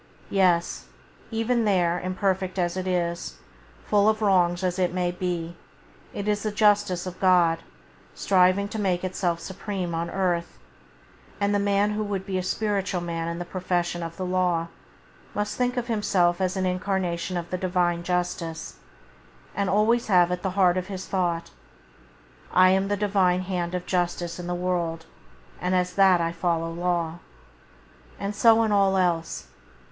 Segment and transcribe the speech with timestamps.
[0.31, 0.87] "Yes,
[1.29, 3.35] even there, imperfect as it is,
[3.85, 5.55] full of wrongs as it may be,
[6.11, 7.59] it is the Justice of God
[8.15, 10.57] striving to make itself supreme on earth;
[11.39, 14.69] and the man who would be a spiritual man in the profession of the law
[15.35, 18.77] must think of himself as an incarnation of the Divine Justice,
[19.53, 21.51] and always have at the heart of his thought:"
[22.51, 25.05] I am the Divine hand of Justice in the world
[25.61, 27.19] and as that I follow law."
[28.19, 29.45] And so in all else.